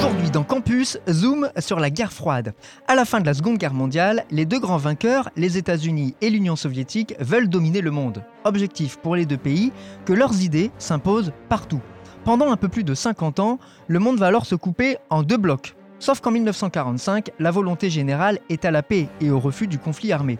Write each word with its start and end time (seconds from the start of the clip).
Aujourd'hui 0.00 0.30
dans 0.30 0.44
Campus, 0.44 0.98
zoom 1.10 1.50
sur 1.58 1.78
la 1.78 1.90
guerre 1.90 2.14
froide. 2.14 2.54
À 2.88 2.94
la 2.94 3.04
fin 3.04 3.20
de 3.20 3.26
la 3.26 3.34
Seconde 3.34 3.58
Guerre 3.58 3.74
mondiale, 3.74 4.24
les 4.30 4.46
deux 4.46 4.58
grands 4.58 4.78
vainqueurs, 4.78 5.28
les 5.36 5.58
États-Unis 5.58 6.14
et 6.22 6.30
l'Union 6.30 6.56
soviétique, 6.56 7.14
veulent 7.20 7.50
dominer 7.50 7.82
le 7.82 7.90
monde. 7.90 8.24
Objectif 8.44 8.96
pour 8.96 9.14
les 9.14 9.26
deux 9.26 9.36
pays, 9.36 9.72
que 10.06 10.14
leurs 10.14 10.40
idées 10.40 10.70
s'imposent 10.78 11.32
partout. 11.50 11.82
Pendant 12.24 12.50
un 12.50 12.56
peu 12.56 12.68
plus 12.68 12.82
de 12.82 12.94
50 12.94 13.40
ans, 13.40 13.58
le 13.88 13.98
monde 13.98 14.16
va 14.16 14.28
alors 14.28 14.46
se 14.46 14.54
couper 14.54 14.96
en 15.10 15.22
deux 15.22 15.36
blocs. 15.36 15.76
Sauf 15.98 16.20
qu'en 16.20 16.30
1945, 16.30 17.32
la 17.38 17.50
volonté 17.50 17.90
générale 17.90 18.38
est 18.48 18.64
à 18.64 18.70
la 18.70 18.82
paix 18.82 19.06
et 19.20 19.30
au 19.30 19.38
refus 19.38 19.66
du 19.66 19.78
conflit 19.78 20.12
armé. 20.12 20.38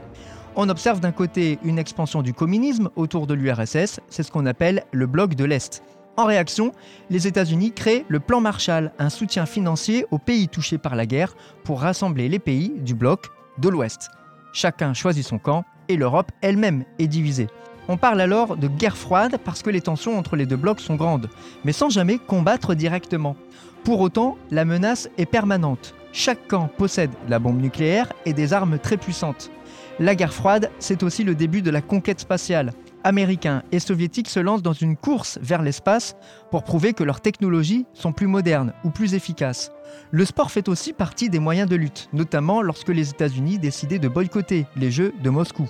On 0.57 0.71
observe 0.71 1.01
d'un 1.01 1.13
côté 1.13 1.59
une 1.63 1.79
expansion 1.79 2.23
du 2.23 2.33
communisme 2.33 2.89
autour 2.97 3.27
de 3.27 3.35
l'URSS, 3.35 4.01
c'est 4.09 4.23
ce 4.23 4.33
qu'on 4.33 4.47
appelle 4.47 4.85
le 4.91 5.07
bloc 5.07 5.35
de 5.35 5.45
l'Est. 5.45 5.83
En 6.17 6.27
réaction, 6.27 6.73
les 7.09 7.27
États-Unis 7.27 7.73
créent 7.73 8.05
le 8.09 8.21
Plan 8.21 8.41
Marshall, 8.41 8.93
un 8.99 9.11
soutien 9.11 9.47
financier 9.47 10.05
aux 10.11 10.19
pays 10.19 10.49
touchés 10.49 10.79
par 10.79 10.95
la 10.95 11.07
guerre 11.07 11.35
pour 11.65 11.81
rassembler 11.81 12.29
les 12.29 12.39
pays 12.39 12.73
du 12.79 12.95
bloc 12.95 13.29
de 13.59 13.69
l'Ouest. 13.69 14.11
Chacun 14.53 14.93
choisit 14.93 15.25
son 15.25 15.39
camp 15.39 15.65
et 15.89 15.97
l'Europe 15.97 16.33
elle-même 16.43 16.85
est 16.99 17.07
divisée. 17.07 17.47
On 17.89 17.97
parle 17.97 18.21
alors 18.21 18.57
de 18.57 18.69
guerre 18.69 18.97
froide 18.97 19.39
parce 19.45 19.63
que 19.63 19.71
les 19.71 19.81
tensions 19.81 20.19
entre 20.19 20.37
les 20.37 20.47
deux 20.47 20.57
blocs 20.57 20.81
sont 20.81 20.97
grandes, 20.97 21.31
mais 21.65 21.73
sans 21.73 21.89
jamais 21.89 22.19
combattre 22.19 22.75
directement. 22.75 23.37
Pour 23.85 24.01
autant, 24.01 24.37
la 24.51 24.65
menace 24.65 25.09
est 25.17 25.27
permanente. 25.27 25.95
Chaque 26.13 26.47
camp 26.49 26.69
possède 26.77 27.11
la 27.29 27.39
bombe 27.39 27.61
nucléaire 27.61 28.13
et 28.27 28.33
des 28.33 28.53
armes 28.53 28.79
très 28.79 28.97
puissantes. 28.97 29.51
La 29.99 30.15
guerre 30.15 30.35
froide, 30.35 30.71
c'est 30.79 31.03
aussi 31.03 31.25
le 31.25 31.35
début 31.35 31.63
de 31.63 31.71
la 31.71 31.83
conquête 31.83 32.21
spatiale 32.21 32.73
américains 33.05 33.63
et 33.73 33.79
soviétiques 33.79 34.29
se 34.29 34.41
lancent 34.41 34.63
dans 34.63 34.73
une 34.73 34.97
course 34.97 35.39
vers 35.43 35.63
l'espace 35.63 36.17
pour 36.51 36.65
prouver 36.65 36.93
que 36.93 37.05
leurs 37.05 37.21
technologies 37.21 37.87
sont 37.95 38.13
plus 38.13 38.27
modernes 38.27 38.73
ou 38.85 38.91
plus 38.91 39.15
efficaces. 39.15 39.71
Le 40.11 40.25
sport 40.25 40.51
fait 40.51 40.69
aussi 40.69 40.93
partie 40.93 41.29
des 41.31 41.39
moyens 41.39 41.69
de 41.69 41.77
lutte, 41.77 42.09
notamment 42.13 42.63
lorsque 42.63 42.89
les 42.89 43.11
États-Unis 43.11 43.59
décidaient 43.59 43.99
de 43.99 44.09
boycotter 44.09 44.67
les 44.77 44.91
Jeux 44.91 45.13
de 45.23 45.31
Moscou. 45.31 45.69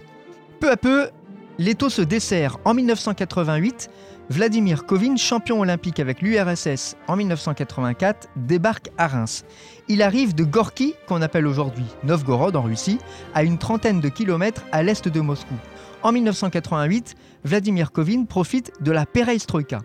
Peu 0.60 0.70
à 0.70 0.76
peu, 0.76 1.10
l'étau 1.58 1.88
se 1.88 2.02
dessert. 2.02 2.58
En 2.64 2.74
1988, 2.74 3.90
Vladimir 4.30 4.86
Kovin, 4.86 5.16
champion 5.16 5.60
olympique 5.60 5.98
avec 5.98 6.22
l'URSS 6.22 6.96
en 7.08 7.16
1984, 7.16 8.28
débarque 8.36 8.90
à 8.96 9.08
Reims. 9.08 9.44
Il 9.88 10.02
arrive 10.02 10.36
de 10.36 10.44
Gorky, 10.44 10.94
qu'on 11.08 11.20
appelle 11.20 11.48
aujourd'hui 11.48 11.84
Novgorod 12.04 12.54
en 12.54 12.62
Russie, 12.62 12.98
à 13.34 13.42
une 13.42 13.58
trentaine 13.58 14.00
de 14.00 14.08
kilomètres 14.08 14.64
à 14.70 14.84
l'est 14.84 15.08
de 15.08 15.20
Moscou. 15.20 15.56
En 16.02 16.12
1988, 16.12 17.14
Vladimir 17.44 17.92
Kovin 17.92 18.24
profite 18.24 18.72
de 18.80 18.92
la 18.92 19.04
perestroïka. 19.04 19.82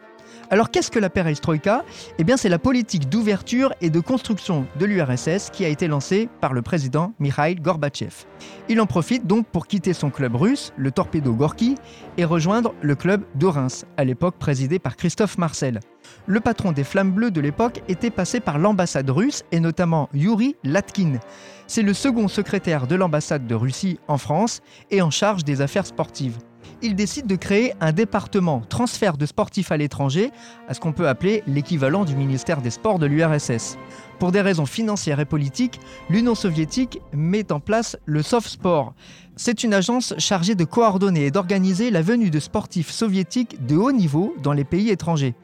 Alors 0.51 0.69
qu'est-ce 0.69 0.91
que 0.91 0.99
la 0.99 1.09
perestroïka? 1.09 1.83
Eh 2.17 2.23
bien 2.23 2.37
c'est 2.37 2.49
la 2.49 2.59
politique 2.59 3.09
d'ouverture 3.09 3.73
et 3.81 3.89
de 3.89 3.99
construction 3.99 4.65
de 4.79 4.85
l'URSS 4.85 5.49
qui 5.51 5.65
a 5.65 5.67
été 5.67 5.87
lancée 5.87 6.29
par 6.39 6.53
le 6.53 6.61
président 6.61 7.13
Mikhail 7.19 7.55
Gorbatchev. 7.55 8.25
Il 8.69 8.79
en 8.79 8.85
profite 8.85 9.25
donc 9.25 9.47
pour 9.47 9.67
quitter 9.67 9.93
son 9.93 10.09
club 10.09 10.35
russe, 10.35 10.71
le 10.77 10.91
Torpedo 10.91 11.33
Gorky, 11.33 11.75
et 12.17 12.25
rejoindre 12.25 12.73
le 12.81 12.95
club 12.95 13.23
de 13.35 13.45
Reims, 13.45 13.85
à 13.97 14.03
l'époque 14.03 14.35
présidé 14.37 14.79
par 14.79 14.95
Christophe 14.95 15.37
Marcel. 15.37 15.79
Le 16.27 16.39
patron 16.39 16.71
des 16.71 16.83
Flammes 16.83 17.11
Bleues 17.11 17.31
de 17.31 17.41
l'époque 17.41 17.81
était 17.87 18.11
passé 18.11 18.39
par 18.39 18.59
l'ambassade 18.59 19.09
russe 19.09 19.43
et 19.51 19.59
notamment 19.59 20.09
Yuri 20.13 20.55
Latkin. 20.63 21.19
C'est 21.67 21.81
le 21.81 21.93
second 21.93 22.27
secrétaire 22.27 22.85
de 22.85 22.95
l'ambassade 22.95 23.47
de 23.47 23.55
Russie 23.55 23.99
en 24.07 24.17
France 24.17 24.61
et 24.91 25.01
en 25.01 25.09
charge 25.09 25.43
des 25.43 25.61
affaires 25.61 25.87
sportives. 25.87 26.37
Il 26.81 26.95
décide 26.95 27.27
de 27.27 27.35
créer 27.35 27.73
un 27.81 27.91
département 27.91 28.61
transfert 28.69 29.17
de 29.17 29.25
sportifs 29.25 29.71
à 29.71 29.77
l'étranger, 29.77 30.31
à 30.67 30.73
ce 30.73 30.79
qu'on 30.79 30.91
peut 30.91 31.07
appeler 31.07 31.43
l'équivalent 31.47 32.05
du 32.05 32.15
ministère 32.15 32.61
des 32.61 32.69
Sports 32.69 32.99
de 32.99 33.05
l'URSS. 33.05 33.77
Pour 34.19 34.31
des 34.31 34.41
raisons 34.41 34.65
financières 34.65 35.19
et 35.19 35.25
politiques, 35.25 35.79
l'Union 36.09 36.35
soviétique 36.35 36.99
met 37.13 37.51
en 37.51 37.59
place 37.59 37.97
le 38.05 38.21
Soft 38.21 38.49
Sport. 38.49 38.93
C'est 39.35 39.63
une 39.63 39.73
agence 39.73 40.13
chargée 40.17 40.55
de 40.55 40.63
coordonner 40.63 41.25
et 41.25 41.31
d'organiser 41.31 41.91
la 41.91 42.01
venue 42.01 42.29
de 42.29 42.39
sportifs 42.39 42.91
soviétiques 42.91 43.65
de 43.65 43.75
haut 43.75 43.91
niveau 43.91 44.33
dans 44.41 44.53
les 44.53 44.63
pays 44.63 44.89
étrangers. 44.89 45.35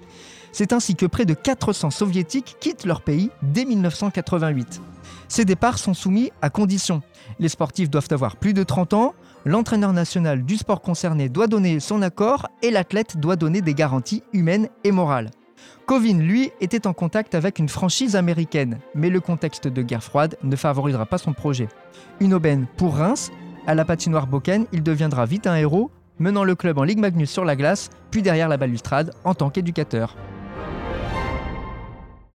C'est 0.51 0.73
ainsi 0.73 0.95
que 0.95 1.05
près 1.05 1.25
de 1.25 1.33
400 1.33 1.91
soviétiques 1.91 2.57
quittent 2.59 2.85
leur 2.85 3.01
pays 3.01 3.29
dès 3.41 3.65
1988. 3.65 4.81
Ces 5.27 5.45
départs 5.45 5.77
sont 5.77 5.93
soumis 5.93 6.31
à 6.41 6.49
conditions. 6.49 7.01
Les 7.39 7.49
sportifs 7.49 7.89
doivent 7.89 8.09
avoir 8.11 8.35
plus 8.35 8.53
de 8.53 8.63
30 8.63 8.93
ans, 8.93 9.13
l'entraîneur 9.45 9.93
national 9.93 10.43
du 10.43 10.57
sport 10.57 10.81
concerné 10.81 11.29
doit 11.29 11.47
donner 11.47 11.79
son 11.79 12.01
accord 12.01 12.47
et 12.61 12.69
l'athlète 12.69 13.17
doit 13.17 13.37
donner 13.37 13.61
des 13.61 13.73
garanties 13.73 14.23
humaines 14.33 14.67
et 14.83 14.91
morales. 14.91 15.31
Kovin, 15.85 16.19
lui, 16.19 16.51
était 16.59 16.87
en 16.87 16.93
contact 16.93 17.35
avec 17.35 17.59
une 17.59 17.69
franchise 17.69 18.15
américaine, 18.15 18.79
mais 18.93 19.09
le 19.09 19.19
contexte 19.19 19.67
de 19.67 19.81
guerre 19.81 20.03
froide 20.03 20.37
ne 20.43 20.55
favorisera 20.55 21.05
pas 21.05 21.17
son 21.17 21.33
projet. 21.33 21.69
Une 22.19 22.33
aubaine 22.33 22.65
pour 22.77 22.95
Reims, 22.95 23.31
à 23.67 23.75
la 23.75 23.85
patinoire 23.85 24.27
Boken, 24.27 24.65
il 24.73 24.83
deviendra 24.83 25.25
vite 25.25 25.47
un 25.47 25.55
héros, 25.55 25.91
menant 26.19 26.43
le 26.43 26.55
club 26.55 26.77
en 26.77 26.83
Ligue 26.83 26.99
Magnus 26.99 27.31
sur 27.31 27.45
la 27.45 27.55
glace, 27.55 27.89
puis 28.11 28.21
derrière 28.21 28.49
la 28.49 28.57
balustrade 28.57 29.13
en 29.23 29.33
tant 29.33 29.49
qu'éducateur. 29.49 30.15